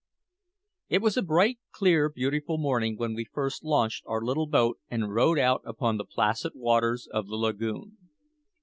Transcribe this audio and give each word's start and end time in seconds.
It 0.89 1.03
was 1.03 1.15
a 1.15 1.21
bright, 1.21 1.59
clear, 1.71 2.09
beautiful 2.09 2.57
morning 2.57 2.97
when 2.97 3.13
we 3.13 3.23
first 3.23 3.63
launched 3.63 4.03
our 4.07 4.19
little 4.23 4.47
boat 4.47 4.79
and 4.89 5.13
rowed 5.13 5.37
out 5.37 5.61
upon 5.63 5.97
the 5.97 6.05
placid 6.05 6.53
waters 6.55 7.07
of 7.13 7.27
the 7.27 7.35
lagoon. 7.35 7.99